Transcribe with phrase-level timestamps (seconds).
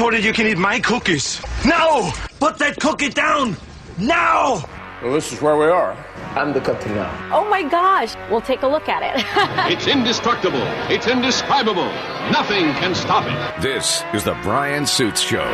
[0.00, 1.42] told you you can eat my cookies.
[1.66, 2.10] Now!
[2.38, 3.54] Put that cookie down!
[3.98, 4.64] Now!
[5.02, 5.92] Well, this is where we are.
[6.34, 7.12] I'm the captain now.
[7.30, 8.16] Oh my gosh.
[8.30, 9.22] We'll take a look at it.
[9.70, 10.62] it's indestructible.
[10.88, 11.90] It's indescribable.
[12.32, 13.62] Nothing can stop it.
[13.62, 15.44] This is the Bryan Suits Show.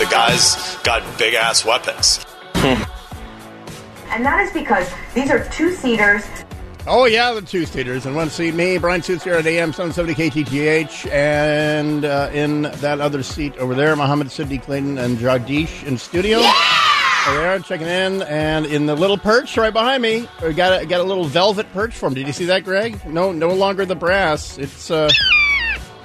[0.00, 2.26] The guy's got big ass weapons.
[2.54, 6.24] and that is because these are two seaters.
[6.90, 8.06] Oh, yeah, the two seaters.
[8.06, 11.12] And one seat, me, Bryan Suits here at AM 770 KTTH.
[11.12, 16.38] And uh, in that other seat over there, Muhammad Sidney Clayton and Jagdish in studio.
[16.38, 16.88] Yeah!
[17.26, 18.22] There checking in.
[18.22, 21.70] And in the little perch right behind me, we got a, got a little velvet
[21.74, 22.14] perch for him.
[22.14, 23.04] Did you see that, Greg?
[23.04, 24.56] No, no longer the brass.
[24.56, 25.10] It's uh,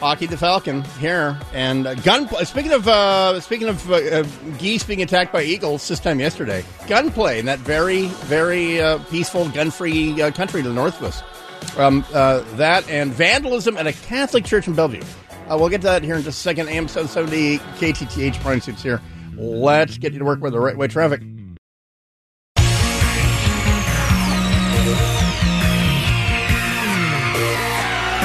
[0.03, 1.39] Hockey the Falcon here.
[1.53, 2.27] And uh, gun.
[2.43, 4.23] Speaking of uh, speaking of uh,
[4.57, 9.47] geese being attacked by eagles, this time yesterday, gunplay in that very very uh, peaceful,
[9.47, 11.77] gun-free uh, country to the north of us.
[11.77, 15.01] Um, uh, that and vandalism at a Catholic church in Bellevue.
[15.49, 16.67] we'll get to that here in just a second.
[16.67, 19.01] AM 770 KTTH Bryan Suits here.
[19.37, 21.21] Let's get you to work with the right way traffic.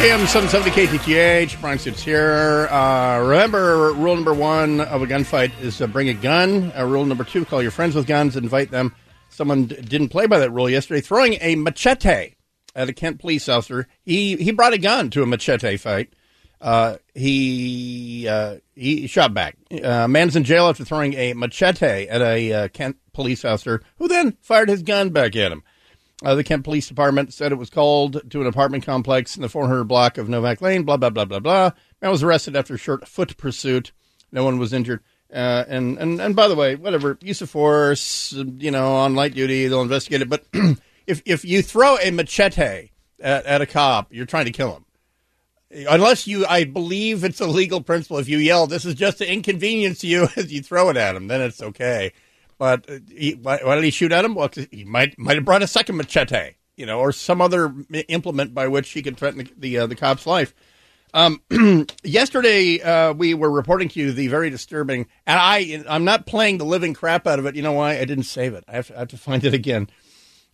[0.01, 2.69] AM 770 KTTH, Bryan Suits here.
[2.71, 6.71] Uh, remember, rule number one of a gunfight is uh, bring a gun.
[6.79, 8.95] Uh, rule number two, call your friends with guns, invite them.
[9.29, 12.37] Someone d- didn't play by that rule yesterday, throwing a machete
[12.77, 13.89] at a Kent police officer.
[14.05, 16.13] He he brought a gun to a machete fight.
[16.61, 19.57] Uh, he uh, he shot back.
[19.83, 24.37] Uh, man's in jail after throwing a machete at a Kent police officer, who then
[24.43, 25.65] fired his gun back at him.
[26.25, 29.49] Uh, the Kent Police Department said it was called to an apartment complex in the
[29.49, 30.83] 400 block of Novak Lane.
[30.83, 31.71] Blah blah blah blah blah.
[32.03, 33.93] Man was arrested after a short foot pursuit.
[34.33, 35.01] No one was injured.
[35.33, 39.35] Uh, and and and by the way, whatever use of force, you know, on light
[39.35, 40.29] duty, they'll investigate it.
[40.29, 40.45] But
[41.07, 44.85] if if you throw a machete at, at a cop, you're trying to kill him
[45.71, 49.31] unless you i believe it's a legal principle if you yell this is just to
[49.31, 52.13] inconvenience to you as you throw it at him then it's okay
[52.59, 55.45] but uh, he, why, why, did he shoot at him well he might might have
[55.45, 57.75] brought a second machete you know or some other
[58.09, 60.55] implement by which he could threaten the the, uh, the cop's life.
[61.15, 61.41] Um,
[62.03, 66.59] yesterday uh, we were reporting to you the very disturbing and i i'm not playing
[66.59, 67.57] the living crap out of it.
[67.57, 67.99] You know why?
[67.99, 68.65] I didn't save it.
[68.69, 69.89] I have to, I have to find it again.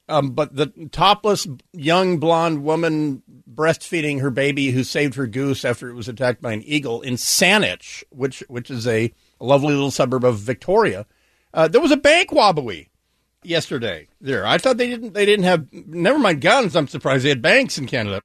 [0.09, 5.88] Um, but the topless young blonde woman breastfeeding her baby who saved her goose after
[5.88, 10.25] it was attacked by an eagle in Saanich, which which is a lovely little suburb
[10.25, 11.06] of Victoria.
[11.54, 12.88] Uh, there was a bank wobbly
[13.44, 14.44] yesterday there.
[14.44, 16.75] I thought they didn't they didn't have never mind guns.
[16.75, 18.20] I'm surprised they had banks in Canada.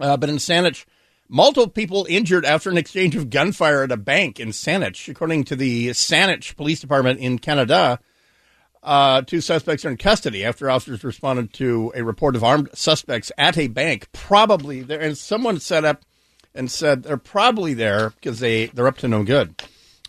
[0.00, 0.86] Uh, but in Saanich,
[1.28, 5.56] multiple people injured after an exchange of gunfire at a bank in Saanich, according to
[5.56, 8.00] the Saanich Police Department in Canada.
[8.82, 13.30] Uh, two suspects are in custody after officers responded to a report of armed suspects
[13.36, 15.00] at a bank, probably there.
[15.00, 16.02] And someone set up
[16.54, 19.54] and said they're probably there because they they're up to no good.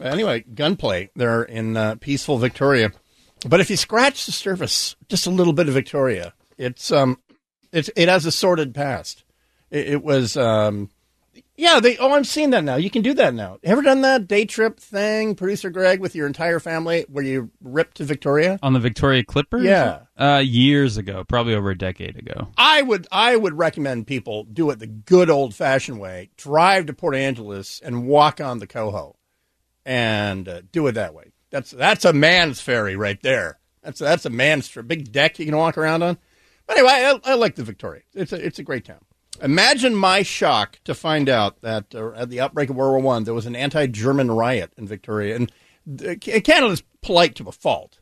[0.02, 2.92] Anyway, gunplay there in uh, peaceful Victoria.
[3.48, 7.18] But if you scratch the surface just a little bit of Victoria, it's um,
[7.72, 9.24] it's it has a sordid past.
[9.72, 10.90] It, it was um,
[11.62, 11.96] yeah, they.
[11.98, 12.76] Oh, I'm seeing that now.
[12.76, 13.60] You can do that now.
[13.64, 17.94] Ever done that day trip thing, producer Greg, with your entire family, where you rip
[17.96, 19.60] to Victoria on the Victoria Clipper?
[19.60, 22.48] Yeah, uh, years ago, probably over a decade ago.
[22.58, 26.32] I would, I would recommend people do it the good old fashioned way.
[26.36, 29.16] Drive to Port Angeles and walk on the Coho,
[29.86, 31.32] and uh, do it that way.
[31.50, 33.60] That's that's a man's ferry right there.
[33.84, 36.18] That's that's a man's big deck you can walk around on.
[36.68, 36.92] But anyway,
[37.26, 38.04] I, I like the Victoria.
[38.14, 39.02] It's a it's a great town.
[39.42, 43.24] Imagine my shock to find out that uh, at the outbreak of World War One,
[43.24, 45.52] there was an anti-German riot in Victoria, and
[46.06, 48.00] uh, Canada's polite to a fault,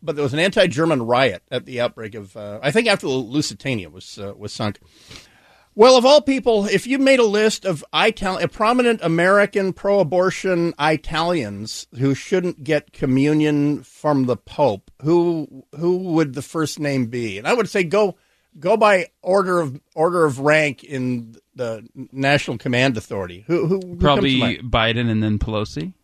[0.00, 3.12] but there was an anti-German riot at the outbreak of, uh, I think, after the
[3.14, 4.78] Lusitania was uh, was sunk.
[5.80, 11.86] Well, of all people, if you made a list of Ital- prominent American pro-abortion Italians
[11.98, 17.38] who shouldn't get communion from the Pope, who who would the first name be?
[17.38, 18.16] And I would say go
[18.58, 23.44] go by order of order of rank in the National Command Authority.
[23.46, 25.94] Who, who, who probably Biden and then Pelosi.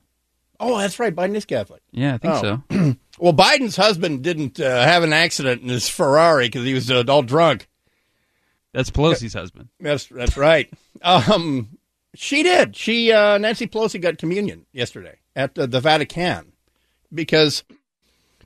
[0.59, 1.15] Oh, that's right.
[1.15, 1.83] Biden is Catholic.
[1.93, 2.63] Yeah, I think oh.
[2.71, 2.97] so.
[3.19, 7.05] well, Biden's husband didn't uh, have an accident in his Ferrari because he was uh,
[7.09, 7.69] all drunk.
[8.77, 9.71] That's Pelosi's husband.
[9.81, 10.71] That's that's right.
[11.01, 11.79] Um,
[12.15, 12.77] she did.
[12.77, 16.53] She uh, Nancy Pelosi got communion yesterday at the, the Vatican
[17.11, 17.65] because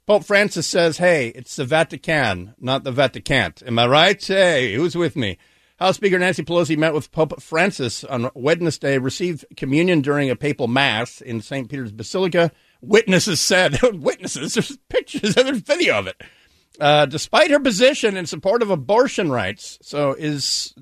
[0.07, 3.55] Pope Francis says, hey, it's the Vatican, not the Vatican.
[3.67, 4.25] Am I right?
[4.25, 5.37] Hey, who's with me?
[5.81, 10.69] House Speaker Nancy Pelosi met with Pope Francis on Wednesday, received communion during a papal
[10.69, 11.69] mass in St.
[11.69, 12.53] Peter's Basilica.
[12.81, 16.23] Witnesses said, witnesses, there's pictures, there's video of it.
[16.79, 20.73] Uh, despite her position in support of abortion rights, so is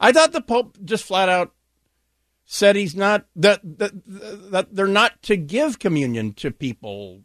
[0.00, 1.52] I thought the Pope just flat out
[2.44, 3.92] said he's not that that,
[4.50, 7.20] that they're not to give communion to people.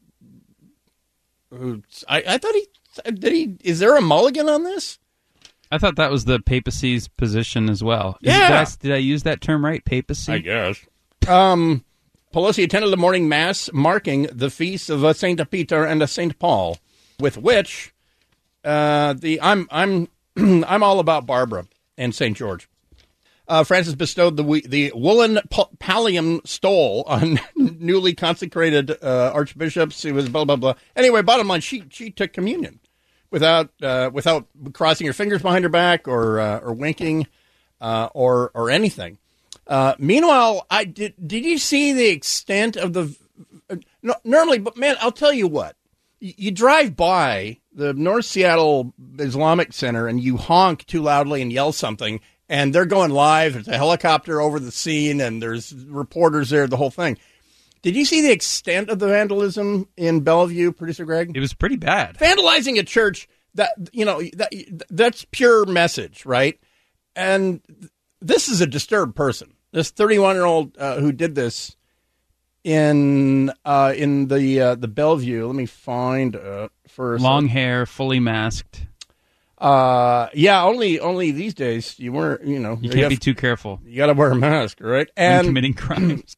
[1.51, 2.67] Who I, I thought he
[3.11, 4.99] did he is there a mulligan on this?
[5.71, 8.17] I thought that was the papacy's position as well.
[8.21, 8.47] Is- Yeah.
[8.47, 9.83] Did I, did I use that term right?
[9.83, 10.31] Papacy?
[10.33, 10.77] I guess.
[11.27, 11.83] Um,
[12.33, 16.37] Pelosi attended the morning mass marking the feasts of uh, Saint Peter and uh, Saint
[16.37, 16.77] Paul,
[17.19, 17.93] with which
[18.65, 20.07] uh, the I'm I'm
[20.65, 21.67] I'm all about Barbara
[21.97, 22.67] and Saint George.
[23.47, 25.39] Uh, Francis bestowed the the woolen
[25.79, 30.03] pallium stole on newly consecrated uh, archbishops.
[30.03, 30.73] It was blah blah blah.
[30.95, 32.79] Anyway, bottom line, she she took communion
[33.29, 37.27] without uh, without crossing her fingers behind her back or uh, or winking
[37.79, 39.19] uh, or or anything.
[39.99, 41.13] Meanwhile, I did.
[41.27, 43.15] Did you see the extent of the?
[44.01, 45.75] No, normally, but man, I'll tell you what.
[46.19, 51.71] You drive by the North Seattle Islamic Center and you honk too loudly and yell
[51.71, 53.53] something, and they're going live.
[53.53, 56.67] There's a helicopter over the scene, and there's reporters there.
[56.67, 57.17] The whole thing.
[57.81, 61.35] Did you see the extent of the vandalism in Bellevue, producer Greg?
[61.35, 62.17] It was pretty bad.
[62.17, 64.51] vandalizing a church that you know that
[64.89, 66.59] that's pure message right
[67.15, 67.61] and
[68.21, 71.75] this is a disturbed person this 31 year old uh, who did this
[72.65, 75.45] in uh, in the uh, the Bellevue.
[75.45, 77.23] Let me find uh, first.
[77.23, 78.87] Long hair, fully masked.
[79.57, 82.77] uh yeah only only these days you weren't you know.
[82.81, 83.79] You can't have- be too careful.
[83.85, 85.07] You got to wear a mask right?
[85.15, 86.35] When and committing crimes.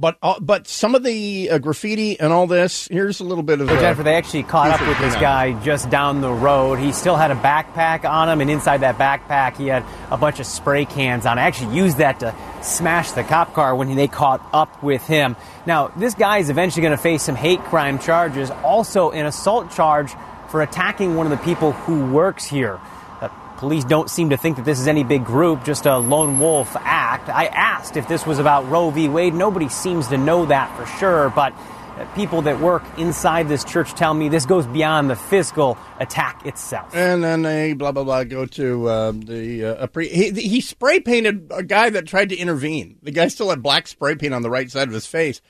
[0.00, 3.60] But uh, but some of the uh, graffiti and all this here's a little bit
[3.60, 6.78] of So uh, Jennifer, they actually caught up with this guy just down the road.
[6.78, 10.40] He still had a backpack on him, and inside that backpack, he had a bunch
[10.40, 11.38] of spray cans on.
[11.38, 15.36] I actually used that to smash the cop car when they caught up with him.
[15.66, 19.70] Now, this guy is eventually going to face some hate crime charges, also an assault
[19.70, 20.12] charge
[20.48, 22.80] for attacking one of the people who works here.
[23.20, 26.38] Uh, Police don't seem to think that this is any big group, just a lone
[26.38, 26.99] wolf act.
[27.28, 29.08] I asked if this was about Roe v.
[29.08, 29.34] Wade.
[29.34, 31.52] Nobody seems to know that for sure, but
[31.98, 36.46] uh, people that work inside this church tell me this goes beyond the physical attack
[36.46, 36.94] itself.
[36.94, 41.00] And then they blah blah blah go to uh, the uh, pre- he, he spray
[41.00, 42.98] painted a guy that tried to intervene.
[43.02, 45.40] The guy still had black spray paint on the right side of his face,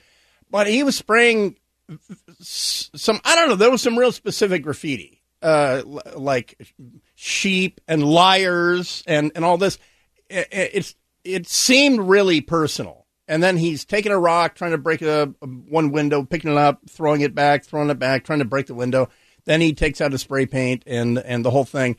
[0.49, 1.55] but he was spraying
[2.41, 3.55] some I don't know.
[3.55, 5.83] There was some real specific graffiti, uh,
[6.15, 6.73] like
[7.15, 9.77] sheep and liars and and all this.
[10.29, 13.05] It's it seemed really personal.
[13.27, 16.57] And then he's taking a rock, trying to break a, a one window, picking it
[16.57, 19.09] up, throwing it back, throwing it back, trying to break the window.
[19.45, 21.95] Then he takes out a spray paint and and the whole thing.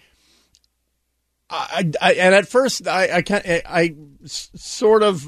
[1.49, 5.27] I, I and at first I I, can I s- sort of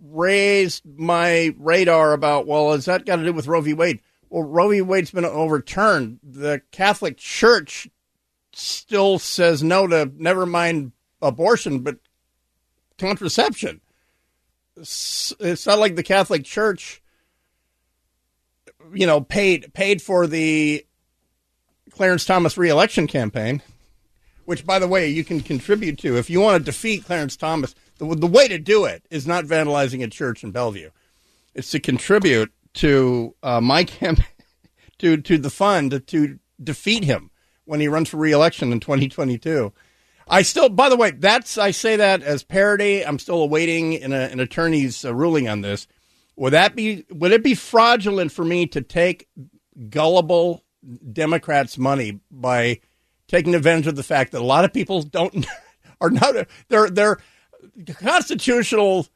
[0.00, 3.72] raised my radar about well, has that got to do with Roe v.
[3.74, 4.00] Wade?
[4.28, 4.82] Well, Roe v.
[4.82, 6.20] Wade's been overturned.
[6.22, 7.88] The Catholic Church
[8.52, 11.96] still says no to never mind abortion, but
[12.98, 13.80] contraception.
[14.76, 17.02] It's not like the Catholic Church,
[18.92, 20.84] you know, paid paid for the
[21.90, 23.62] Clarence Thomas reelection campaign,
[24.46, 27.74] which, by the way, you can contribute to if you want to defeat Clarence Thomas.
[27.98, 30.90] The, the way to do it is not vandalizing a church in Bellevue;
[31.54, 34.20] it's to contribute to uh, my camp
[34.98, 37.30] to to the fund to defeat him
[37.64, 39.72] when he runs for reelection in 2022.
[40.26, 43.04] I still, by the way, that's I say that as parody.
[43.04, 45.86] I'm still awaiting an, an attorney's uh, ruling on this.
[46.36, 47.04] Would that be?
[47.10, 49.28] Would it be fraudulent for me to take
[49.90, 50.64] gullible
[51.12, 52.80] Democrats' money by
[53.28, 55.46] taking advantage of the fact that a lot of people don't
[56.00, 56.34] are not
[56.68, 57.18] they're they're
[57.98, 59.06] constitutional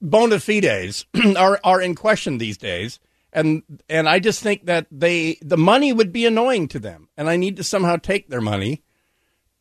[0.00, 2.98] bona fides are are in question these days
[3.32, 7.28] and and I just think that they the money would be annoying to them and
[7.28, 8.82] I need to somehow take their money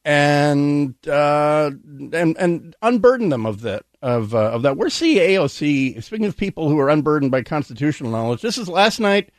[0.06, 1.72] and uh,
[2.14, 4.78] and and unburden them of that of uh, of that.
[4.78, 6.02] Where's the AOC?
[6.04, 9.32] Speaking of people who are unburdened by constitutional knowledge, this is last night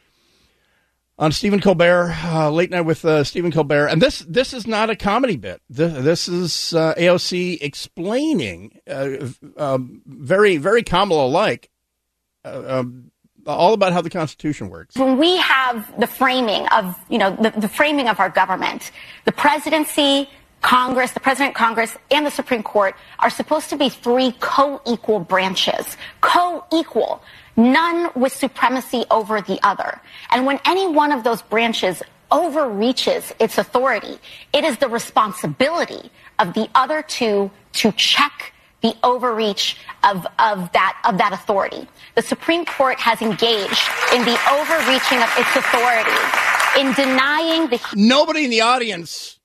[1.18, 4.90] on Stephen Colbert, uh, late night with uh, Stephen Colbert, and this this is not
[4.90, 5.62] a comedy bit.
[5.70, 11.70] This, this is uh, AOC explaining uh, um, very very Kamala like.
[12.44, 13.10] Um,
[13.46, 14.96] all about how the Constitution works.
[14.96, 18.90] when we have the framing of, you know, the, the framing of our government,
[19.24, 20.28] the presidency,
[20.66, 25.96] Congress, the president, Congress, and the Supreme Court are supposed to be three co-equal branches.
[26.22, 27.22] Co-equal.
[27.56, 30.00] None with supremacy over the other.
[30.30, 34.18] And when any one of those branches overreaches its authority,
[34.52, 41.00] it is the responsibility of the other two to check the overreach of, of that
[41.04, 41.86] of that authority.
[42.16, 46.20] The Supreme Court has engaged in the overreaching of its authority
[46.80, 49.35] in denying the Nobody in the audience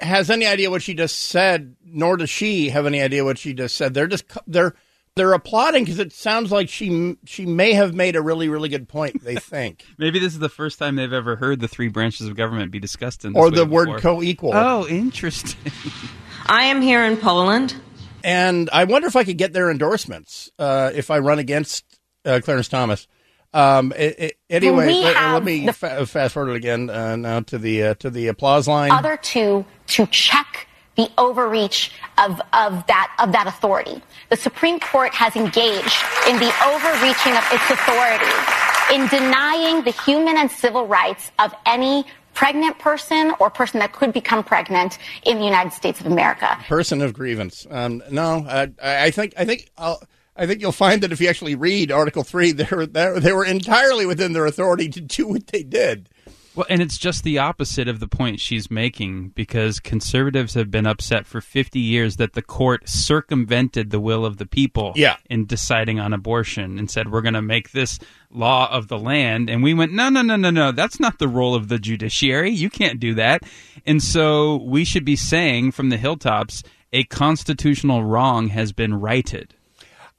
[0.00, 3.54] has any idea what she just said, nor does she have any idea what she
[3.54, 3.94] just said.
[3.94, 4.74] They're just they're
[5.16, 8.88] They're applauding because it sounds like she she may have made a really really good
[8.88, 9.22] point.
[9.24, 12.36] They think, Maybe this is the first time they've ever heard the three branches of
[12.36, 14.52] government be discussed in this or way the word co-equal.
[14.54, 15.72] Oh, interesting.
[16.46, 17.74] I am here in Poland.
[18.22, 21.84] And I wonder if I could get their endorsements uh, if I run against
[22.24, 23.06] uh, Clarence Thomas.
[23.52, 27.58] Um, it, it, anyway, let, let me the- fa- fast forward again uh, now to
[27.58, 28.90] the uh, to the applause line.
[28.92, 34.00] other two to check the overreach of, of that of that authority.
[34.28, 40.36] The Supreme Court has engaged in the overreaching of its authority in denying the human
[40.36, 42.04] and civil rights of any
[42.34, 46.56] pregnant person or person that could become pregnant in the United States of America.
[46.68, 47.66] person of grievance.
[47.70, 50.00] Um, no, I, I think I think I'll,
[50.40, 53.44] I think you'll find that if you actually read Article Three, they were they were
[53.44, 56.08] entirely within their authority to do what they did.
[56.56, 60.84] Well, and it's just the opposite of the point she's making because conservatives have been
[60.84, 65.16] upset for 50 years that the court circumvented the will of the people Yeah.
[65.30, 68.00] in deciding on abortion and said, we're going to make this
[68.32, 69.48] law of the land.
[69.48, 70.72] And we went, no, no, no, no, no.
[70.72, 72.50] That's not the role of the judiciary.
[72.50, 73.44] You can't do that.
[73.86, 79.54] And so we should be saying from the hilltops, a constitutional wrong has been righted.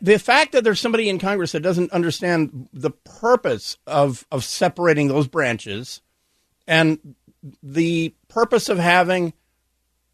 [0.01, 5.07] The fact that there's somebody in Congress that doesn't understand the purpose of of separating
[5.07, 6.01] those branches
[6.67, 7.15] and
[7.61, 9.33] the purpose of having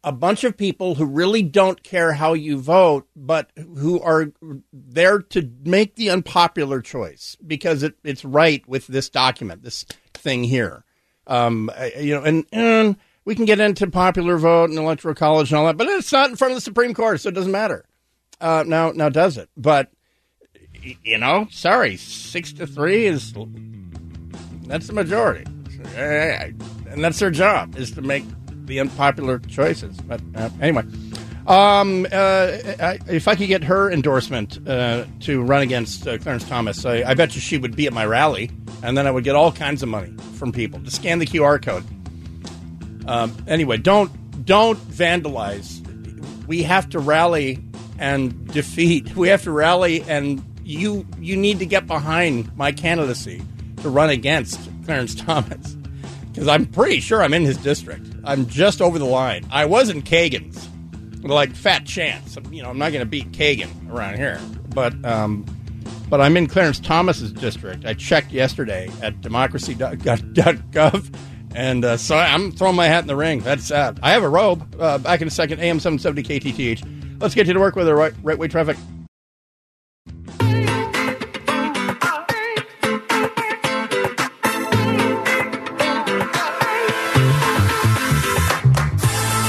[0.04, 4.32] a bunch of people who really don't care how you vote, but who are
[4.72, 10.44] there to make the unpopular choice because it, it's right with this document, this thing
[10.44, 10.84] here.
[11.26, 15.58] Um, you know, and, and we can get into popular vote and electoral college and
[15.58, 17.84] all that, but it's not in front of the Supreme Court, so it doesn't matter.
[18.40, 19.48] Uh, now, now does it?
[19.56, 19.90] But
[21.02, 23.34] you know, sorry, six to three is
[24.66, 25.44] that's the majority,
[25.96, 28.24] and that's their job is to make
[28.66, 29.96] the unpopular choices.
[30.00, 30.84] But uh, anyway,
[31.46, 32.58] um, uh,
[33.08, 37.14] if I could get her endorsement uh, to run against uh, Clarence Thomas, I, I
[37.14, 38.50] bet you she would be at my rally,
[38.82, 41.60] and then I would get all kinds of money from people to scan the QR
[41.60, 41.84] code.
[43.08, 45.84] Um, anyway, don't don't vandalize.
[46.46, 47.56] We have to rally
[47.98, 49.14] and defeat.
[49.16, 53.42] We have to rally, and you you need to get behind my candidacy
[53.78, 55.76] to run against Clarence Thomas
[56.32, 58.06] because I'm pretty sure I'm in his district.
[58.24, 59.46] I'm just over the line.
[59.50, 60.68] I was in Kagan's,
[61.22, 62.36] like fat chance.
[62.50, 64.40] You know, I'm not going to beat Kagan around here,
[64.74, 65.44] but um,
[66.08, 67.84] but I'm in Clarence Thomas's district.
[67.84, 71.14] I checked yesterday at democracy.gov.
[71.54, 73.40] And uh, so I'm throwing my hat in the ring.
[73.40, 74.76] That's uh, I have a robe.
[74.80, 75.60] Uh, back in a second.
[75.60, 76.97] AM 770 KTTH.
[77.20, 78.76] Let's get you to work with our right, right way traffic.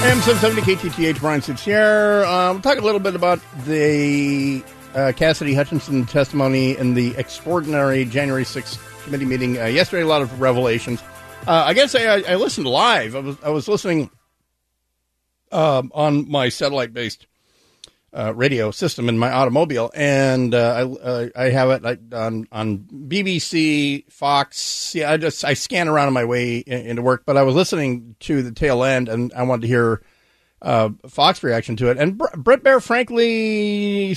[0.02, 1.20] AM 770 KTTH.
[1.20, 2.24] Bryan Suits here.
[2.26, 4.64] Um, we'll talk a little bit about the
[4.96, 10.02] uh, Cassidy Hutchinson testimony in the extraordinary January 6th committee meeting uh, yesterday.
[10.02, 11.04] A lot of revelations.
[11.46, 13.16] Uh, I gotta I, I listened live.
[13.16, 14.10] I was I was listening
[15.52, 17.28] um, on my satellite-based
[18.14, 22.78] uh, radio system in my automobile, and uh, I uh, I have it on on
[22.80, 24.94] BBC, Fox.
[24.96, 27.56] Yeah, I just I scan around on my way in, into work, but I was
[27.56, 30.02] listening to the tail end, and I wanted to hear
[30.62, 31.98] uh, Fox reaction to it.
[31.98, 34.12] And Br- Bret Baier, frankly,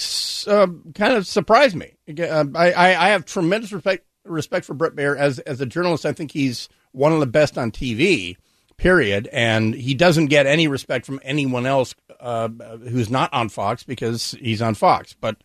[0.46, 1.94] uh, kind of surprised me.
[2.08, 6.06] Uh, I, I I have tremendous respect respect for Bret Baier as as a journalist.
[6.06, 8.37] I think he's one of the best on TV.
[8.76, 13.85] Period, and he doesn't get any respect from anyone else uh, who's not on Fox
[13.85, 15.14] because he's on Fox.
[15.21, 15.37] But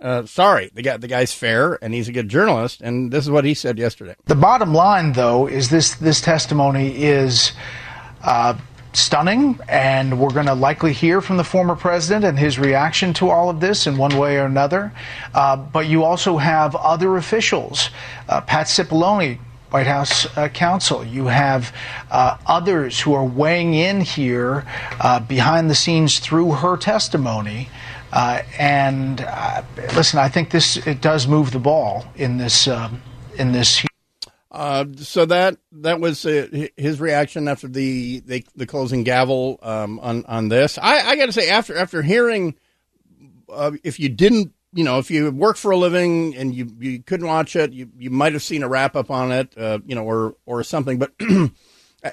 [0.00, 3.30] uh, sorry, the guy the guy's fair and he's a good journalist, and this is
[3.30, 4.16] what he said yesterday.
[4.26, 7.52] The bottom line, though, is this this testimony is
[8.24, 8.58] uh,
[8.92, 13.30] stunning, and we're going to likely hear from the former president and his reaction to
[13.30, 14.92] all of this in one way or another.
[15.34, 17.90] Uh, but you also have other officials,
[18.28, 19.38] uh, Pat Cipollone.
[19.72, 21.02] White House uh, counsel.
[21.02, 21.74] You have
[22.10, 24.66] uh, others who are weighing in here
[25.00, 27.70] uh, behind the scenes through her testimony.
[28.12, 29.62] Uh, and uh,
[29.96, 33.00] listen, I think this it does move the ball in this um,
[33.38, 33.82] in this.
[34.50, 40.26] Uh, so that that was his reaction after the the, the closing gavel um, on
[40.26, 40.76] on this.
[40.76, 42.56] I, I got to say, after after hearing,
[43.82, 47.26] if you didn't, you know, if you work for a living and you you couldn't
[47.26, 50.04] watch it, you you might have seen a wrap up on it, uh, you know,
[50.04, 50.98] or or something.
[50.98, 51.12] But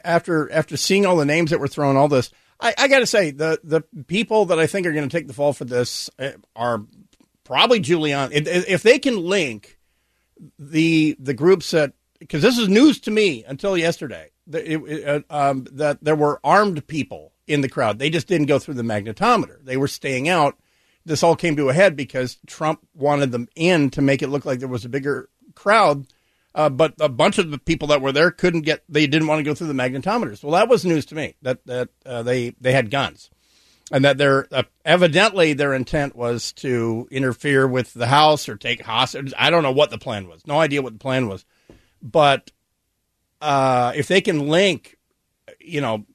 [0.03, 3.05] after after seeing all the names that were thrown, all this, I, I got to
[3.05, 6.09] say the the people that I think are going to take the fall for this
[6.19, 6.83] uh, are
[7.43, 8.31] probably Giuliani.
[8.33, 9.79] If, they can link
[10.57, 15.65] the the groups that because this is news to me until yesterday that, uh, um,
[15.71, 17.99] that there were armed people in the crowd.
[17.99, 19.63] They just didn't go through the magnetometer.
[19.63, 20.57] They were staying out
[21.05, 24.45] this all came to a head because Trump wanted them in to make it look
[24.45, 26.05] like there was a bigger crowd.
[26.55, 28.83] Uh, but a bunch of the people that were there couldn't get.
[28.89, 30.43] They didn't want to go through the magnetometers.
[30.43, 33.29] Well, that was news to me that that uh, they they had guns,
[33.91, 38.81] and that their uh, evidently their intent was to interfere with the House or take
[38.81, 39.33] hostages.
[39.37, 40.45] I don't know what the plan was.
[40.47, 41.45] No idea what the plan was,
[42.01, 42.51] but
[43.41, 44.97] uh, if they can link,
[45.59, 46.05] you know,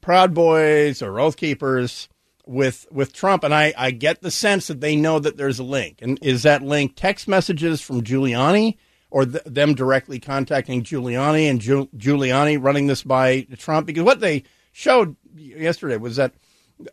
[0.00, 2.08] Proud Boys or Oath Keepers
[2.46, 5.64] with with Trump, and I, I get the sense that they know that there's a
[5.64, 6.00] link.
[6.02, 8.76] And is that link text messages from Giuliani
[9.10, 13.86] or th- them directly contacting Giuliani and Giul- Giuliani running this by Trump?
[13.86, 16.34] Because what they showed yesterday was that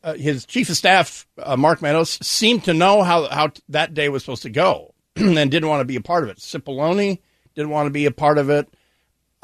[0.04, 3.94] uh, his chief of staff, uh, Mark Meadows, seemed to know how how t- that
[3.94, 6.38] day was supposed to go and didn't want to be a part of it.
[6.38, 7.20] Cipollone
[7.56, 8.74] didn't want to be a part of it.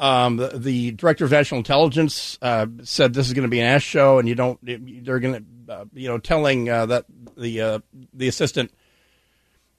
[0.00, 3.66] Um, the, the, director of national intelligence uh, said this is going to be an
[3.66, 4.58] ass show, and you don't.
[4.62, 5.44] They're going to,
[5.92, 7.04] you know, telling uh, that
[7.36, 7.78] the uh,
[8.12, 8.72] the assistant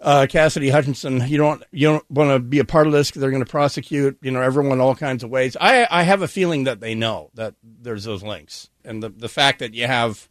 [0.01, 3.22] uh, Cassidy Hutchinson, you don't you don't want to be a part of this because
[3.22, 5.58] they're going to prosecute, you know, everyone all kinds of ways.
[5.60, 9.29] I I have a feeling that they know that there's those links, and the the
[9.29, 10.27] fact that you have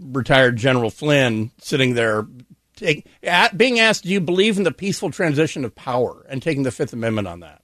[0.00, 2.26] retired General Flynn sitting there.
[2.76, 6.62] Take, at, being asked, do you believe in the peaceful transition of power, and taking
[6.62, 7.62] the Fifth Amendment on that?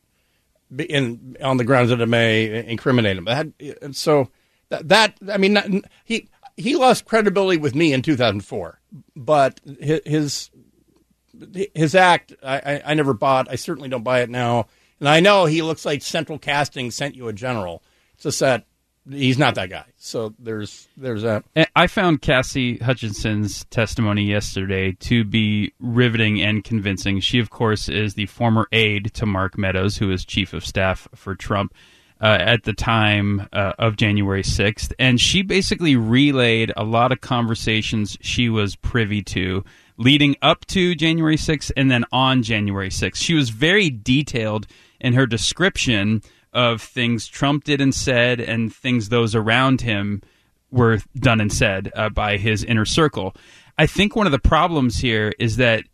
[0.76, 3.24] in on the grounds that it may incriminate him.
[3.24, 3.46] That,
[3.82, 4.30] and so
[4.70, 8.80] that, that I mean, he he lost credibility with me in 2004,
[9.16, 10.50] but his
[11.74, 13.50] his act I, I, never bought.
[13.50, 14.66] I certainly don't buy it now.
[15.00, 17.82] And I know he looks like Central Casting sent you a general.
[18.14, 18.66] It's just that
[19.10, 19.84] he's not that guy.
[19.96, 21.44] So there's there's that.
[21.74, 27.20] I found Cassie Hutchinson's testimony yesterday to be riveting and convincing.
[27.20, 31.08] She, of course, is the former aide to Mark Meadows, who is chief of staff
[31.14, 31.74] for Trump.
[32.20, 34.92] Uh, at the time uh, of January 6th.
[34.98, 39.64] And she basically relayed a lot of conversations she was privy to
[39.96, 43.16] leading up to January 6th and then on January 6th.
[43.16, 44.66] She was very detailed
[45.00, 46.22] in her description
[46.52, 50.22] of things Trump did and said and things those around him
[50.70, 53.34] were done and said uh, by his inner circle.
[53.76, 55.84] I think one of the problems here is that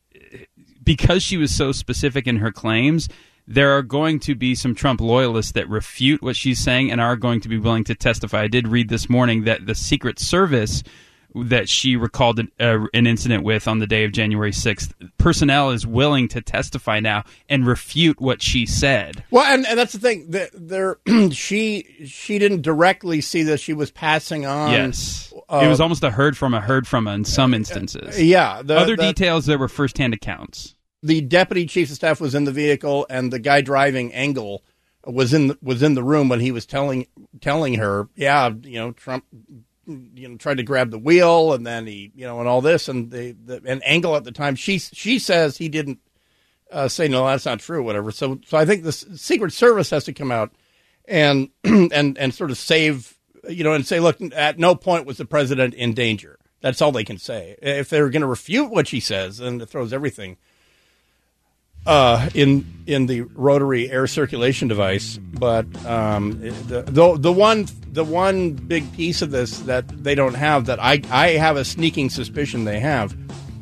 [0.83, 3.09] because she was so specific in her claims,
[3.51, 7.17] there are going to be some Trump loyalists that refute what she's saying and are
[7.17, 8.43] going to be willing to testify.
[8.43, 10.85] I did read this morning that the Secret Service
[11.35, 14.93] that she recalled an, uh, an, incident with on the day of January 6th.
[15.19, 19.25] Personnel is willing to testify now and refute what she said.
[19.31, 20.27] Well, and, and that's the thing.
[20.55, 20.99] There,
[21.31, 24.73] she she didn't directly see that she was passing on.
[24.73, 28.21] Yes, uh, it was almost a heard from a heard from a in some instances.
[28.21, 30.75] Yeah, the, other the, details there were firsthand accounts.
[31.03, 34.63] The deputy chief of staff was in the vehicle, and the guy driving Engel
[35.05, 37.07] was in the, was in the room when he was telling
[37.41, 39.25] telling her, yeah, you know, Trump
[40.15, 42.89] you know tried to grab the wheel and then he you know and all this
[42.89, 45.99] and the, the and Engel at the time she she says he didn't
[46.71, 48.11] uh, say no that's not true whatever.
[48.13, 50.53] So so I think the Secret Service has to come out
[51.07, 55.17] and and and sort of save you know and say look at no point was
[55.17, 56.39] the president in danger.
[56.61, 57.57] That's all they can say.
[57.63, 60.37] If they're going to refute what she says then it throws everything
[61.87, 65.19] uh, in in the rotary air circulation device.
[65.19, 70.35] But um, the, the the one the one big piece of this that they don't
[70.35, 73.17] have that I I have a sneaking suspicion they have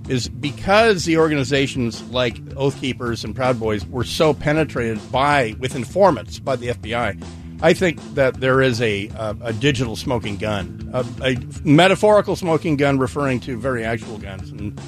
[0.09, 5.75] is because the organizations like Oath Keepers and Proud Boys were so penetrated by with
[5.75, 7.23] informants by the FBI.
[7.61, 12.77] I think that there is a a, a digital smoking gun, a, a metaphorical smoking
[12.77, 14.81] gun referring to very actual guns, and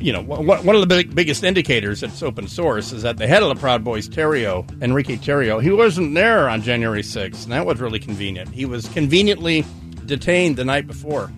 [0.00, 3.26] you know, one of the big, biggest indicators that it's open source is that the
[3.26, 7.52] head of the Proud Boys, Tarrio, Enrique Tarrio, he wasn't there on January 6th, and
[7.52, 8.50] that was really convenient.
[8.50, 9.64] He was conveniently
[10.06, 11.30] detained the night before.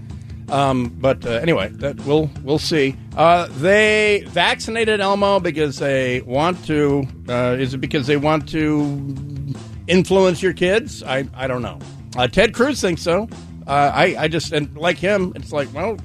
[0.49, 2.97] Um, but uh, anyway, that we'll we'll see.
[3.17, 7.05] Uh, they vaccinated Elmo because they want to.
[7.29, 9.55] Uh, is it because they want to
[9.89, 11.03] influence your kids?
[11.03, 11.81] I I don't know.
[12.17, 13.29] Uh, Ted Cruz thinks so.
[13.67, 15.97] Uh, I I just and like him, it's like well,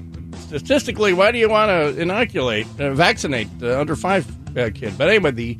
[0.58, 4.96] statistically, why do you want to inoculate, uh, vaccinate the under five uh, kid?
[4.98, 5.58] But anyway, the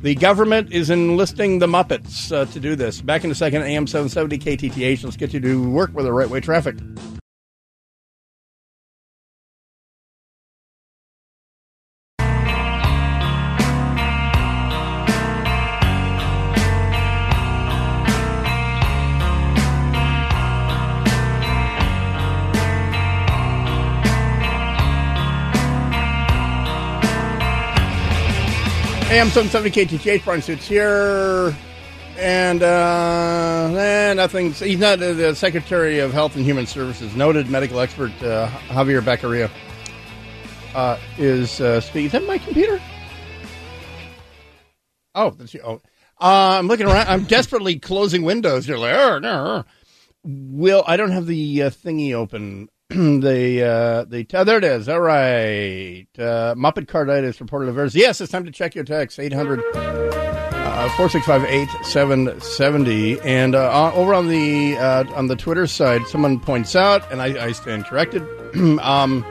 [0.00, 3.00] the government is enlisting the Muppets uh, to do this.
[3.00, 5.04] Back in a second, AM 770 KTTH.
[5.04, 6.76] Let's get you to work with the right way traffic.
[29.22, 31.54] AM 770 KTTH, Bryan Suits here.
[32.18, 34.50] And, uh, eh, nothing.
[34.50, 39.48] He's not the Secretary of Health and Human Services, noted medical expert uh, Xavier Becerra.
[40.74, 42.06] uh, is uh, speaking.
[42.06, 42.82] Is that my computer?
[45.14, 45.60] Oh, that's you.
[45.64, 45.80] Oh,
[46.20, 47.06] uh, I'm looking around.
[47.06, 48.66] I'm desperately closing windows.
[48.66, 49.64] You're like, "Arr, arr."
[50.24, 52.70] will I don't have the uh, thingy open.
[53.20, 54.86] the uh, the uh, there it is.
[54.86, 57.94] All right, uh, Muppet Carditis reported of errors.
[57.94, 59.18] Yes, it's time to check your text.
[59.18, 66.38] 800 uh, 465 8770 and uh, over on the uh, on the Twitter side, someone
[66.38, 68.22] points out, and I, I stand corrected,
[68.80, 69.24] um,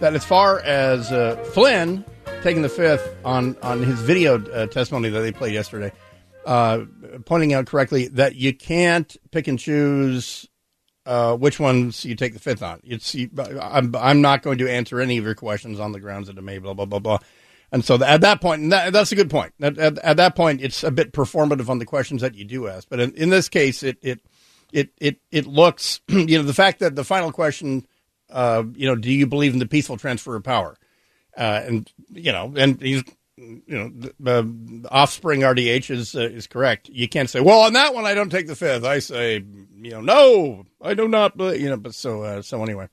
[0.00, 2.04] that as far as uh, Flynn
[2.42, 5.92] taking the fifth on on his video testimony that they played yesterday,
[6.46, 6.80] uh,
[7.26, 10.48] pointing out correctly that you can't pick and choose
[11.06, 12.80] uh, which ones you take the fifth on.
[12.84, 16.28] It's you, I'm I'm not going to answer any of your questions on the grounds
[16.28, 17.18] that it may blah blah blah blah.
[17.72, 19.52] And so at that point, that, that's a good point.
[19.60, 22.68] At, at, at, that point, it's a bit performative on the questions that you do
[22.68, 22.88] ask.
[22.88, 24.20] But in, in this case, it it
[24.72, 27.86] it it it looks you know the fact that the final question,
[28.30, 30.76] uh, you know, do you believe in the peaceful transfer of power?
[31.36, 33.02] Uh, and you know, and he's
[33.36, 36.88] you know, the, offspring RDH is uh, is correct.
[36.88, 38.84] You can't say, well, on that one I don't take the fifth.
[38.84, 39.44] I say,
[39.80, 41.38] you know, no, I do not.
[41.38, 42.88] You know, but so uh, so anyway.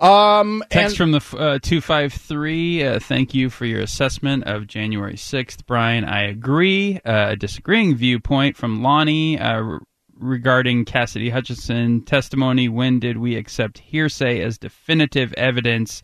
[0.00, 2.84] Um, Text from the uh, two five three.
[2.84, 6.04] Uh, thank you for your assessment of January sixth, Bryan.
[6.04, 7.00] I agree.
[7.04, 9.78] Uh, a disagreeing viewpoint from Lonnie uh,
[10.16, 12.68] regarding Cassidy Hutchinson testimony.
[12.68, 16.02] When did we accept hearsay as definitive evidence?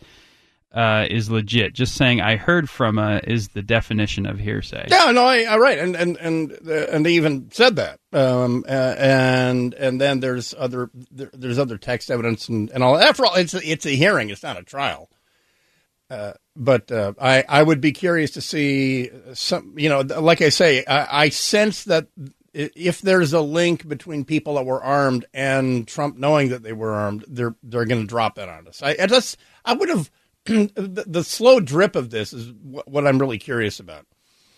[0.75, 1.73] Uh, is legit.
[1.73, 4.87] Just saying I heard from a is the definition of hearsay.
[4.89, 7.99] Yeah, no, I, I right, and and and uh, and they even said that.
[8.11, 12.97] Um, uh, and and then there's other there, there's other text evidence and, and all.
[12.97, 14.29] After all, it's a, it's a hearing.
[14.29, 15.09] It's not a trial.
[16.09, 19.75] Uh, but uh, I I would be curious to see some.
[19.77, 22.07] You know, like I say, I, I sense that
[22.53, 26.91] if there's a link between people that were armed and Trump knowing that they were
[26.91, 28.83] armed, they're they're going to drop that on us.
[28.83, 30.11] I, I just I would have
[30.45, 34.05] the, the, slow drip of this is what, what, I'm really curious about.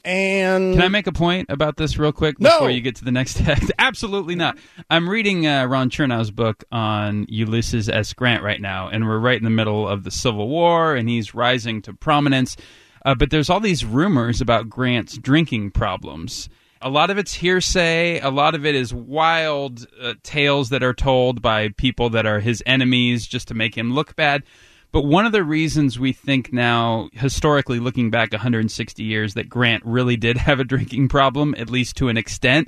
[0.04, 2.50] And can I make a point about this real quick no.
[2.50, 3.72] before you get to the next text?
[3.80, 4.58] Absolutely not.
[4.90, 8.14] I'm reading uh, Ron Chernow's book on Ulysses S.
[8.14, 11.34] Grant right now, and we're right in the middle of the Civil War, and he's
[11.34, 12.58] rising to prominence.
[13.06, 16.50] Uh, but there's all these rumors about Grant's drinking problems.
[16.82, 18.20] A lot of it's hearsay.
[18.20, 22.40] A lot of it is wild uh, tales that are told by people that are
[22.40, 24.44] his enemies just to make him look bad.
[24.92, 29.84] But one of the reasons we think now, historically looking back 160 years, that Grant
[29.86, 32.68] really did have a drinking problem, at least to an extent,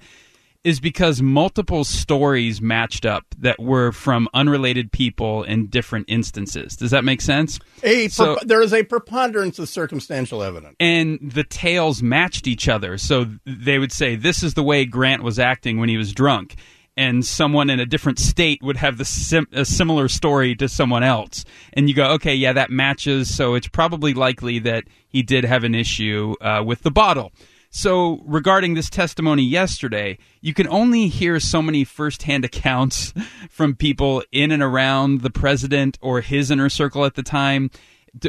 [0.64, 6.76] is because multiple stories matched up that were from unrelated people in different instances.
[6.76, 7.60] Does that make sense?
[7.82, 12.98] A so, there is a preponderance of circumstantial evidence, and the tales matched each other.
[12.98, 16.56] So they would say this is the way Grant was acting when he was drunk,
[17.00, 21.02] and someone in a different state would have the sim- a similar story to someone
[21.02, 21.46] else.
[21.72, 23.34] And you go okay yeah that matches.
[23.34, 27.32] So it's probably likely that he did have an issue uh, with the bottle.
[27.72, 33.14] So regarding this testimony yesterday you can only hear so many firsthand accounts
[33.50, 37.72] from people in and around the president or his inner circle at the time.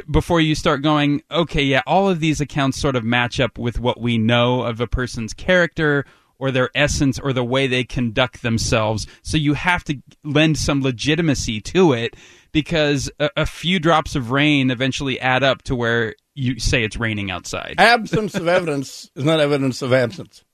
[0.08, 3.80] Before you start going, okay, yeah, all of these accounts sort of match up with
[3.80, 6.04] what we know of a person's character
[6.40, 9.06] or their essence or the way they conduct themselves.
[9.22, 12.16] So you have to lend some legitimacy to it
[12.50, 16.96] because a, a few drops of rain eventually add up to where you say it's
[16.96, 17.74] raining outside.
[17.78, 20.44] Absence of evidence is not evidence of absence.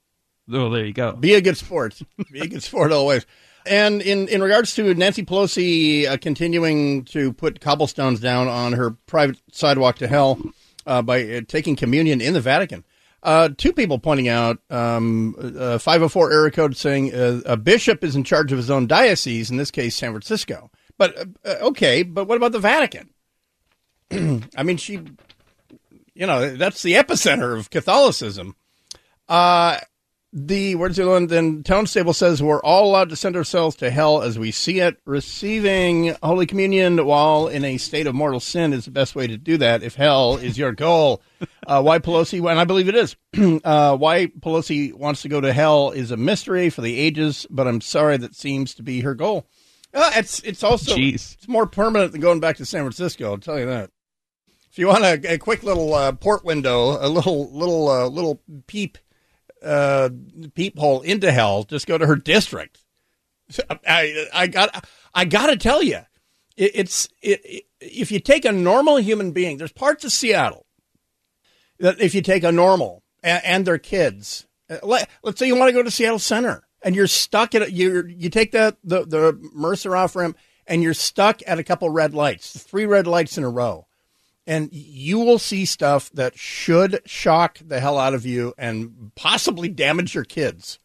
[0.52, 1.12] Oh, there you go.
[1.12, 2.00] Be a good sport.
[2.30, 3.24] Be a good sport always.
[3.64, 8.92] And in, in regards to Nancy Pelosi uh, continuing to put cobblestones down on her
[9.06, 10.40] private sidewalk to hell
[10.86, 12.84] uh, by uh, taking communion in the Vatican,
[13.26, 18.14] uh, two people pointing out um, uh, 504 error code saying uh, a bishop is
[18.14, 20.70] in charge of his own diocese, in this case, San Francisco.
[20.96, 23.10] But uh, uh, okay, but what about the Vatican?
[24.56, 25.00] I mean, she,
[26.14, 28.54] you know, that's the epicenter of Catholicism.
[29.28, 29.78] Uh,
[30.36, 31.28] the where's the one?
[31.28, 34.98] Then Townsable says we're all allowed to send ourselves to hell as we see it.
[35.06, 39.38] Receiving Holy Communion while in a state of mortal sin is the best way to
[39.38, 39.82] do that.
[39.82, 41.22] If hell is your goal,
[41.66, 42.38] uh, why Pelosi?
[42.38, 43.16] And I believe it is.
[43.64, 47.46] uh, why Pelosi wants to go to hell is a mystery for the ages.
[47.48, 49.46] But I'm sorry that seems to be her goal.
[49.94, 51.32] Uh, it's it's also Jeez.
[51.34, 53.30] it's more permanent than going back to San Francisco.
[53.30, 53.90] I'll tell you that.
[54.70, 58.42] If you want a, a quick little uh, port window, a little little uh, little
[58.66, 58.98] peep
[59.66, 60.10] uh,
[60.54, 61.64] peephole into hell.
[61.64, 62.82] Just go to her district.
[63.86, 66.00] I, I got I got to tell you,
[66.56, 70.66] it, it's it, it, if you take a normal human being, there's parts of Seattle
[71.78, 75.56] that if you take a normal and, and their kids, uh, let, us say you
[75.56, 79.04] want to go to Seattle Center and you're stuck at you you take that the
[79.04, 83.38] the Mercer off ramp and you're stuck at a couple red lights, three red lights
[83.38, 83.85] in a row.
[84.46, 89.68] And you will see stuff that should shock the hell out of you and possibly
[89.68, 90.78] damage your kids.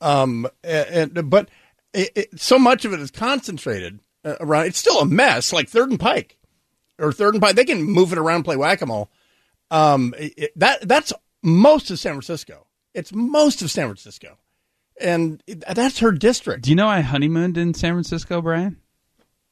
[0.00, 1.48] Um, and, but
[1.92, 4.66] it, it, so much of it is concentrated uh, around.
[4.66, 6.38] It's still a mess, like Third and Pike
[6.98, 7.56] or Third and Pike.
[7.56, 9.10] They can move it around, play whack a mole.
[9.70, 11.12] Um, it, that that's
[11.42, 12.66] most of San Francisco.
[12.94, 14.36] It's most of San Francisco,
[15.00, 16.64] and that's her district.
[16.64, 18.76] Do you know I honeymooned in San Francisco, Bryan?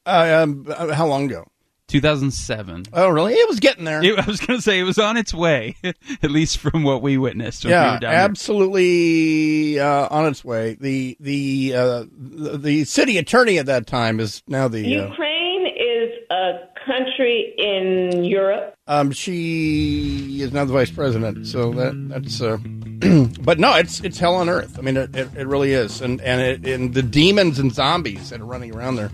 [0.04, 1.46] Uh, um, how long ago?
[1.90, 2.85] 2007.
[2.92, 3.35] Oh, really?
[3.35, 4.03] It was getting there.
[4.03, 7.03] It, I was going to say it was on its way, at least from what
[7.03, 7.64] we witnessed.
[7.64, 10.74] yeah, we absolutely uh, on its way.
[10.81, 16.12] The the, uh, the, the city attorney at that time is now the Ukraine is
[16.31, 18.74] a country in Europe.
[18.87, 22.40] Um, she is now the vice president, so that that's.
[22.40, 22.57] Uh,
[23.40, 24.79] but no, it's it's hell on earth.
[24.79, 28.31] I mean, it, it, it really is, and and it, and the demons and zombies
[28.31, 29.11] that are running around there.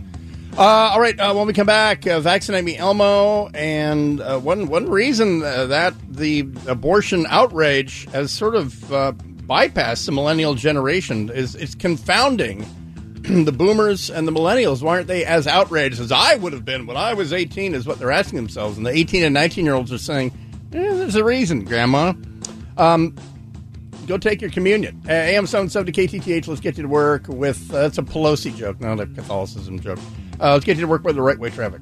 [0.56, 4.68] Uh, all right, uh, when we come back, uh, vaccinate me, Elmo, and uh, one
[4.68, 11.28] one reason uh, that the abortion outrage has sort of uh, bypassed the millennial generation
[11.28, 12.60] is it's confounding
[13.44, 14.80] the boomers and the millennials.
[14.80, 17.74] Why aren't they as outraged as I would have been when I was eighteen?
[17.74, 20.32] Is what they're asking themselves, and the eighteen and nineteen year olds are saying,
[20.72, 22.14] eh, "There's a reason, Grandma."
[22.78, 23.14] Um,
[24.06, 25.02] go take your communion.
[25.06, 29.00] AM 770 KTTH, let's get you to work with, uh, that's a Pelosi joke, not
[29.00, 29.98] a Catholicism joke.
[30.40, 31.80] Uh, let's get you to work by the right way traffic.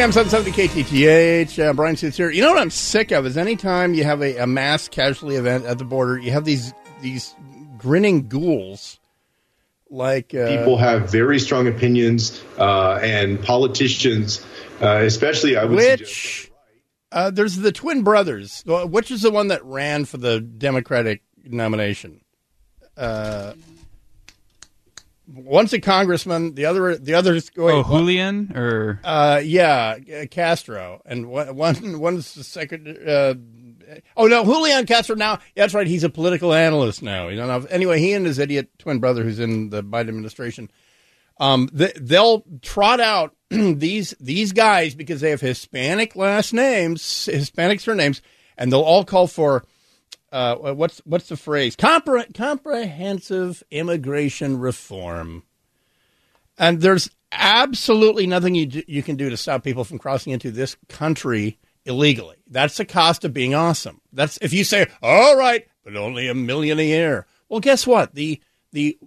[0.00, 2.30] AM 770 KTTH, uh, Bryan Suits here.
[2.30, 5.66] You know what I'm sick of is anytime you have a, a mass casualty event
[5.66, 7.34] at the border, you have these these
[7.76, 8.98] grinning ghouls
[9.90, 14.42] like uh, People have very strong opinions, uh, and politicians,
[14.80, 16.00] uh, especially, I would suggest.
[16.00, 16.52] which
[17.12, 18.62] uh, there's the twin brothers.
[18.66, 22.22] Which is the one that ran for the Democratic nomination?
[25.32, 26.54] One's a congressman.
[26.54, 27.76] The other, the other's going.
[27.76, 31.56] Oh, Julian or Uh, yeah, uh, Castro, and one
[32.00, 32.88] one's the second.
[32.88, 33.34] Uh,
[34.16, 35.14] oh no, Julian Castro.
[35.14, 35.86] Now, that's right.
[35.86, 37.28] He's a political analyst now.
[37.28, 37.66] You know.
[37.70, 40.70] Anyway, he and his idiot twin brother, who's in the Biden administration,
[41.38, 47.80] um, they, they'll trot out these these guys because they have Hispanic last names, Hispanic
[47.80, 48.20] surnames,
[48.58, 49.64] and they'll all call for.
[50.32, 51.76] Uh, what's what's the phrase?
[51.76, 55.42] Compre- comprehensive immigration reform.
[56.56, 60.50] And there's absolutely nothing you d- you can do to stop people from crossing into
[60.50, 62.36] this country illegally.
[62.48, 64.00] That's the cost of being awesome.
[64.12, 68.14] That's if you say, "All right, but only a million a year." Well, guess what?
[68.14, 68.40] The
[68.72, 68.98] the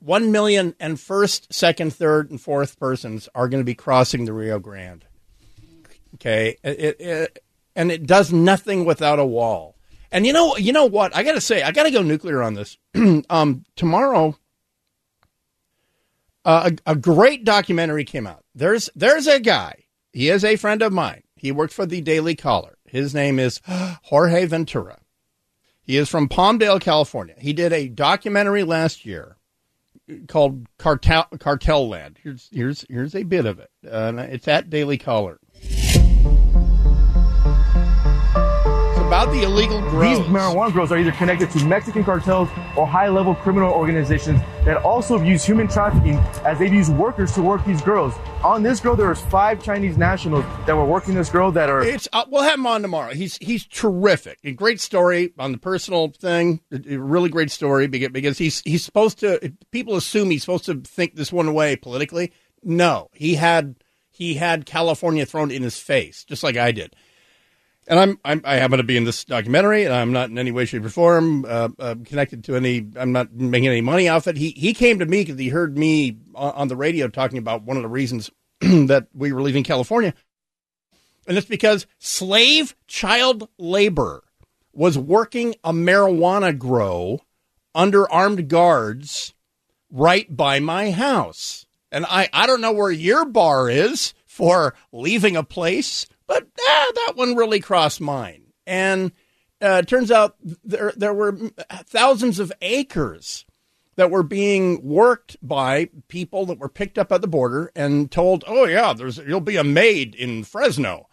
[0.00, 4.32] one million and first, second, third, and fourth persons are going to be crossing the
[4.32, 5.04] Rio Grande.
[6.14, 7.44] Okay, it, it,
[7.76, 9.73] and it does nothing without a wall.
[10.14, 11.14] And you know, you know what?
[11.14, 12.78] I got to say, I got to go nuclear on this.
[13.28, 14.38] um, tomorrow,
[16.44, 18.44] uh, a, a great documentary came out.
[18.54, 19.86] There's there's a guy.
[20.12, 21.24] He is a friend of mine.
[21.34, 22.78] He worked for the Daily Caller.
[22.86, 23.60] His name is
[24.04, 25.00] Jorge Ventura.
[25.82, 27.34] He is from Palmdale, California.
[27.36, 29.36] He did a documentary last year
[30.28, 32.20] called Cartel Cartel Land.
[32.22, 33.70] Here's here's here's a bit of it.
[33.84, 35.40] Uh, it's at Daily Caller.
[39.06, 40.18] About the illegal grows.
[40.18, 45.20] These marijuana grows are either connected to Mexican cartels or high-level criminal organizations that also
[45.20, 48.14] use human trafficking as they use workers to work these grows.
[48.42, 51.82] On this grow, there was five Chinese nationals that were working this grow that are.
[51.82, 53.12] It's uh, we'll have him on tomorrow.
[53.12, 54.38] He's he's terrific.
[54.42, 56.60] A great story on the personal thing.
[56.72, 59.52] A, a really great story because because he's he's supposed to.
[59.70, 62.32] People assume he's supposed to think this one way politically.
[62.62, 63.76] No, he had
[64.10, 66.96] he had California thrown in his face, just like I did.
[67.86, 70.50] And I'm, I'm I happen to be in this documentary, and I'm not in any
[70.52, 72.86] way, shape, or form uh, uh, connected to any.
[72.96, 74.36] I'm not making any money off it.
[74.36, 77.62] He he came to me because he heard me on, on the radio talking about
[77.62, 80.14] one of the reasons that we were leaving California,
[81.28, 84.24] and it's because slave child labor
[84.72, 87.20] was working a marijuana grow
[87.74, 89.34] under armed guards
[89.90, 91.66] right by my house.
[91.90, 96.06] And I, I don't know where your bar is for leaving a place,
[96.66, 98.52] ah, that one really crossed mine.
[98.66, 99.12] And
[99.62, 101.38] uh, it turns out there there were
[101.86, 103.44] thousands of acres
[103.96, 108.44] that were being worked by people that were picked up at the border and told,
[108.46, 111.08] "Oh yeah, there's you'll be a maid in Fresno."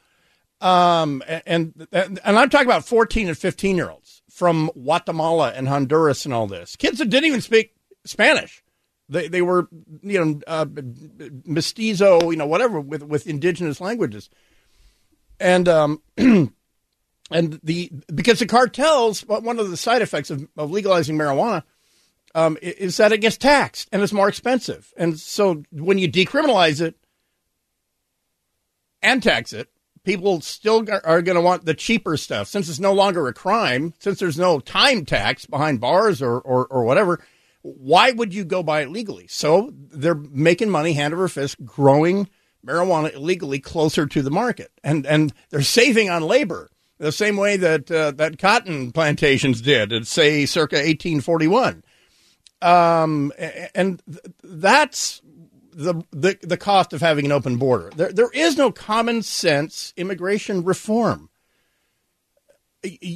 [0.59, 6.25] Um, and and, I'm talking about 14 and 15 year olds from Guatemala and Honduras
[6.25, 8.63] and all this kids that didn't even speak Spanish.
[9.09, 9.67] They they were
[10.01, 10.65] you know uh,
[11.45, 14.29] mestizo, you know whatever with with indigenous languages,
[15.41, 16.01] and um.
[17.33, 21.63] And the because the cartels, one of the side effects of, of legalizing marijuana
[22.35, 24.93] um, is that it gets taxed and it's more expensive.
[24.97, 26.95] And so when you decriminalize it
[29.01, 29.69] and tax it,
[30.03, 33.93] people still are- going to want the cheaper stuff since it's no longer a crime,
[33.99, 37.23] since there's no time tax behind bars or, or, or whatever.
[37.61, 39.27] Why would you go buy it legally?
[39.27, 42.27] So they're making money hand over fist, growing
[42.65, 46.69] marijuana illegally closer to the market, and and they're saving on labor
[47.01, 51.83] the same way that uh, that cotton plantations did, at say circa 1841.
[52.61, 53.33] Um,
[53.73, 54.01] and
[54.43, 55.21] that's
[55.73, 57.89] the, the the cost of having an open border.
[57.95, 61.29] There there is no common sense immigration reform.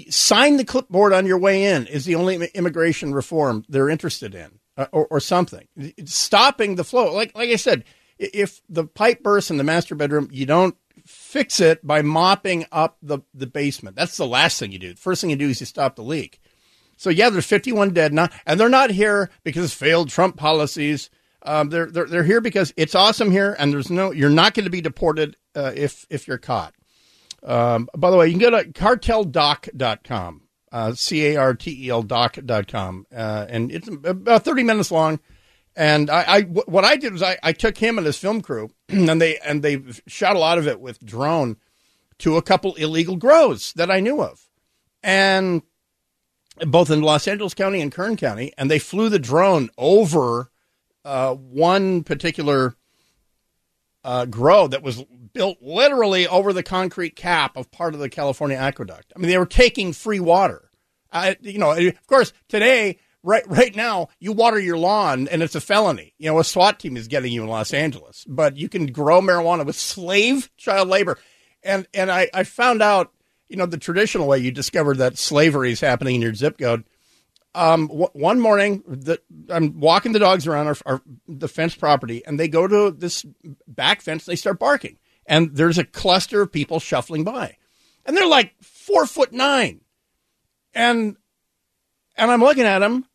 [0.10, 4.60] Sign the clipboard on your way in is the only immigration reform they're interested in,
[4.78, 5.68] uh, or, or something.
[6.06, 7.14] Stopping the flow.
[7.14, 7.84] Like like I said,
[8.18, 10.76] if the pipe bursts in the master bedroom, you don't
[11.06, 13.96] fix it by mopping up the, the basement.
[13.96, 14.94] That's the last thing you do.
[14.94, 16.42] The first thing you do is you stop the leak.
[16.98, 21.10] So yeah, there's 51 dead now, and they're not here because failed Trump policies.
[21.44, 24.64] Um, they're, they're they're here because it's awesome here, and there's no you're not going
[24.64, 26.74] to be deported uh, if if you're caught.
[27.44, 31.90] Um, by the way, you can go to carteldoc.com, uh, c a r t e
[31.90, 35.20] l doc.com, uh, and it's about 30 minutes long.
[35.76, 38.72] And I, I what I did was I, I took him and his film crew,
[38.90, 41.58] and they and they shot a lot of it with drone
[42.20, 44.48] to a couple illegal grows that I knew of,
[45.04, 45.62] and
[46.66, 50.50] both in Los Angeles County and Kern County, and they flew the drone over
[51.04, 52.76] uh, one particular
[54.06, 58.56] uh, grow that was built literally over the concrete cap of part of the California
[58.56, 59.12] aqueduct.
[59.16, 60.70] I mean, they were taking free water.
[61.12, 65.56] I, you know, of course, today, right, right now, you water your lawn and it's
[65.56, 66.14] a felony.
[66.18, 69.20] You know, a SWAT team is getting you in Los Angeles, but you can grow
[69.20, 71.18] marijuana with slave child labor.
[71.64, 73.12] And and I, I found out,
[73.50, 76.84] you know, the traditional way you discover that slavery is happening in your zip code.
[77.56, 82.22] Um, w- one morning, the, I'm walking the dogs around our, our the fence property,
[82.26, 83.26] and they go to this
[83.68, 84.26] back fence.
[84.26, 87.56] They start barking, and there's a cluster of people shuffling by,
[88.06, 89.82] and they're like four foot nine,
[90.74, 91.16] and
[92.18, 93.06] and I'm looking at them,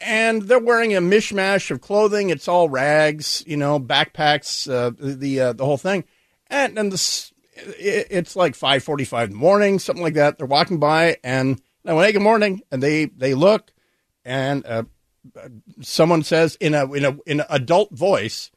[0.00, 2.30] and they're wearing a mishmash of clothing.
[2.30, 6.04] It's all rags, you know, backpacks, uh, the uh, the whole thing,
[6.48, 10.38] and and this it, it's like five forty five in the morning, something like that.
[10.38, 13.72] They're walking by, and I went, "Hey, good morning," and they they look,
[14.24, 14.82] and uh,
[15.80, 18.50] someone says in a in a in an adult voice,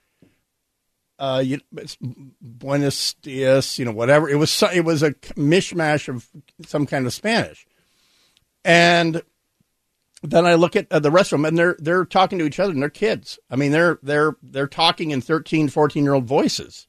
[1.19, 1.59] uh, you,
[2.41, 4.29] Buenos dias, you know, whatever.
[4.29, 6.27] It was it was a mishmash of
[6.65, 7.65] some kind of Spanish,
[8.63, 9.21] and
[10.21, 12.59] then I look at uh, the rest of them, and they're they're talking to each
[12.59, 13.39] other, and they're kids.
[13.49, 16.87] I mean, they're they're they're talking in 13, 14 year old voices,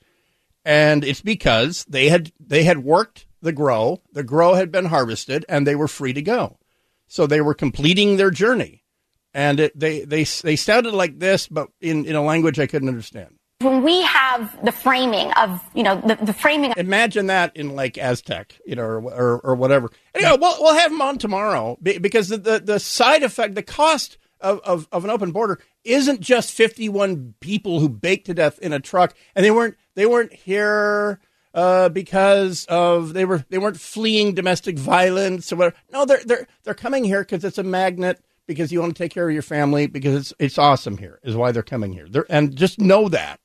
[0.64, 5.44] and it's because they had they had worked the grow, the grow had been harvested,
[5.48, 6.58] and they were free to go.
[7.06, 8.84] So they were completing their journey,
[9.32, 12.88] and it, they they they sounded like this, but in in a language I couldn't
[12.88, 13.36] understand.
[13.60, 16.72] When we have the framing of, you know, the, the framing.
[16.78, 19.90] Imagine that in like Aztec, you know, or or, or whatever.
[20.14, 24.16] Anyway, we'll we'll have them on tomorrow because the, the, the side effect, the cost
[24.40, 28.58] of, of, of an open border isn't just fifty one people who baked to death
[28.60, 31.20] in a truck, and they weren't they weren't here
[31.52, 35.76] uh, because of they were they weren't fleeing domestic violence or whatever.
[35.92, 38.22] No, they're they're they're coming here because it's a magnet.
[38.46, 41.36] Because you want to take care of your family, because it's it's awesome here, is
[41.36, 42.08] why they're coming here.
[42.10, 43.38] They're, and just know that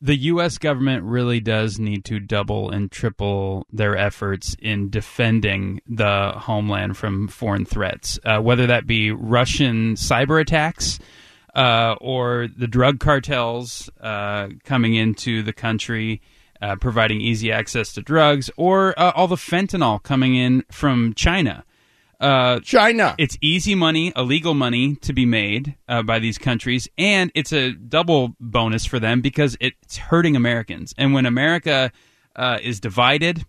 [0.00, 0.58] the U.S.
[0.58, 7.28] government really does need to double and triple their efforts in defending the homeland from
[7.28, 10.98] foreign threats, uh, whether that be Russian cyber attacks
[11.54, 16.20] uh, or the drug cartels uh, coming into the country.
[16.62, 21.62] Uh, providing easy access to drugs, or uh, all the fentanyl coming in from China.
[22.24, 23.14] Uh, China.
[23.18, 27.72] It's easy money, illegal money to be made uh, by these countries, and it's a
[27.72, 30.94] double bonus for them because it's hurting Americans.
[30.96, 31.92] And when America
[32.34, 33.44] uh, is divided,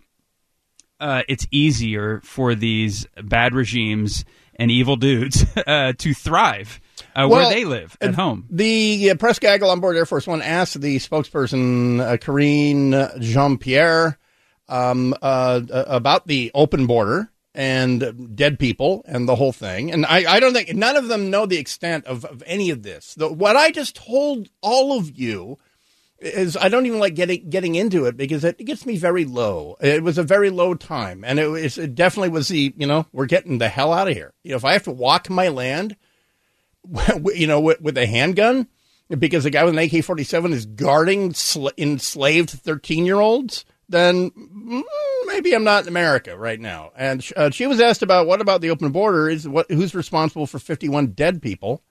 [1.00, 6.78] uh, it's easier for these bad regimes and evil dudes uh, to thrive
[7.14, 8.46] uh, where they live at home.
[8.50, 13.56] The uh, press gaggle on board Air Force One asked the spokesperson, uh, Karine Jean
[13.56, 14.18] Pierre,
[14.68, 19.90] um, uh, about the open border and dead people and the whole thing.
[19.90, 22.82] And I, I don't think none of them know the extent of, of any of
[22.82, 23.14] this.
[23.14, 25.58] The, what I just told all of you
[26.18, 29.76] is I don't even like getting getting into it because it gets me very low.
[29.80, 33.06] It was a very low time, and it, was, it definitely was the you know
[33.12, 34.32] we're getting the hell out of here.
[34.42, 35.96] You know, if I have to walk my land,
[37.34, 38.68] you know, with, with a handgun,
[39.10, 44.30] because a guy with an AK 47 is guarding sl- enslaved 13 year olds, then
[44.30, 44.82] mm,
[45.26, 46.92] maybe I'm not in America right now.
[46.96, 49.28] And uh, she was asked about what about the open border?
[49.28, 51.82] Is what who's responsible for 51 dead people?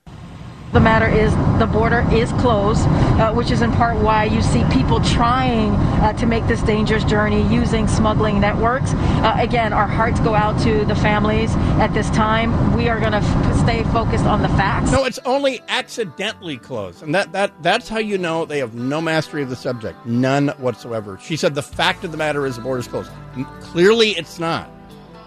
[0.76, 2.82] The matter is the border is closed,
[3.18, 5.70] uh, which is in part why you see people trying
[6.02, 8.92] uh, to make this dangerous journey using smuggling networks.
[8.92, 11.50] Uh, again, our hearts go out to the families
[11.80, 12.76] at this time.
[12.76, 14.92] We are going to f- stay focused on the facts.
[14.92, 19.00] No, it's only accidentally closed, and that that that's how you know they have no
[19.00, 21.18] mastery of the subject, none whatsoever.
[21.22, 23.10] She said the fact of the matter is the border is closed.
[23.34, 24.70] N- Clearly, it's not.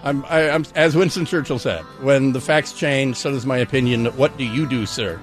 [0.03, 4.05] I'm, I, I'm as Winston Churchill said, when the facts change, so does my opinion.
[4.15, 5.19] What do you do, sir?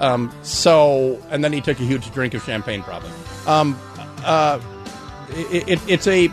[0.00, 3.10] Um, so, and then he took a huge drink of champagne, probably.
[3.46, 3.78] Um,
[4.24, 4.58] uh,
[5.30, 6.28] it, it, it's a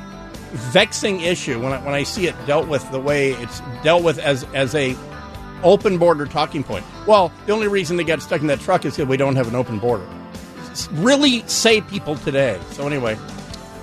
[0.52, 4.18] vexing issue when I, when I see it dealt with the way it's dealt with
[4.18, 4.96] as as a
[5.64, 6.86] open border talking point.
[7.06, 9.48] Well, the only reason they got stuck in that truck is because we don't have
[9.48, 10.08] an open border.
[10.92, 12.60] Really say people today.
[12.72, 13.18] So anyway,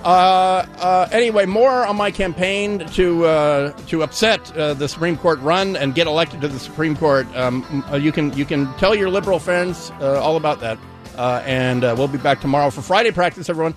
[0.05, 5.41] uh, uh, anyway, more on my campaign to uh, to upset uh, the Supreme Court
[5.41, 7.27] run and get elected to the Supreme Court.
[7.35, 10.79] Um, uh, you can you can tell your liberal friends all about that,
[11.17, 13.49] uh, and we'll be back tomorrow for Friday practice.
[13.49, 13.75] Everyone,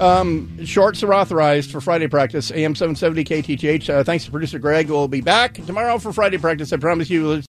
[0.00, 2.50] um, shorts are authorized for Friday practice.
[2.50, 4.06] AM seven seventy KTTH.
[4.06, 4.88] Thanks to producer Greg.
[4.88, 6.72] We'll be back tomorrow for Friday practice.
[6.72, 7.42] I promise you.